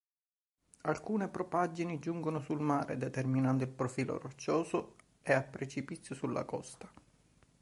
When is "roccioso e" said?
4.17-5.31